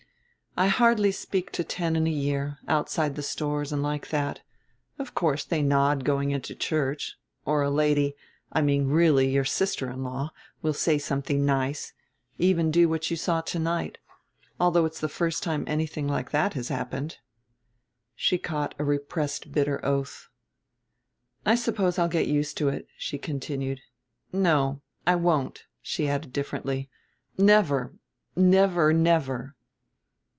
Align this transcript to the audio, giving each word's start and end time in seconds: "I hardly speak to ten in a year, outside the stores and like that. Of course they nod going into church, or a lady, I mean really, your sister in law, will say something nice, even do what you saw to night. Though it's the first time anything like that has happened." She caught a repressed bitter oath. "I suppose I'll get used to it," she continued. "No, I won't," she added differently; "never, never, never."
"I 0.57 0.67
hardly 0.67 1.13
speak 1.13 1.53
to 1.53 1.63
ten 1.63 1.95
in 1.95 2.05
a 2.05 2.09
year, 2.11 2.59
outside 2.67 3.15
the 3.15 3.23
stores 3.23 3.71
and 3.71 3.81
like 3.81 4.09
that. 4.09 4.41
Of 4.99 5.15
course 5.15 5.45
they 5.45 5.61
nod 5.61 6.03
going 6.03 6.31
into 6.31 6.53
church, 6.55 7.15
or 7.45 7.61
a 7.63 7.69
lady, 7.69 8.17
I 8.51 8.61
mean 8.61 8.89
really, 8.89 9.29
your 9.29 9.45
sister 9.45 9.89
in 9.89 10.03
law, 10.03 10.33
will 10.61 10.73
say 10.73 10.97
something 10.97 11.45
nice, 11.45 11.93
even 12.37 12.69
do 12.69 12.89
what 12.89 13.09
you 13.09 13.15
saw 13.15 13.39
to 13.39 13.59
night. 13.59 13.97
Though 14.59 14.83
it's 14.85 14.99
the 14.99 15.07
first 15.07 15.41
time 15.41 15.63
anything 15.67 16.05
like 16.05 16.31
that 16.31 16.53
has 16.55 16.67
happened." 16.67 17.19
She 18.13 18.37
caught 18.37 18.75
a 18.77 18.83
repressed 18.83 19.53
bitter 19.53 19.79
oath. 19.85 20.27
"I 21.45 21.55
suppose 21.55 21.97
I'll 21.97 22.09
get 22.09 22.27
used 22.27 22.57
to 22.57 22.67
it," 22.67 22.89
she 22.97 23.17
continued. 23.17 23.79
"No, 24.33 24.81
I 25.07 25.15
won't," 25.15 25.63
she 25.81 26.09
added 26.09 26.33
differently; 26.33 26.89
"never, 27.37 27.93
never, 28.35 28.91
never." 28.91 29.55